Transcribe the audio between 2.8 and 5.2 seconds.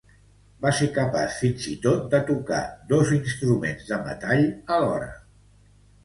dos instruments de metall alhora.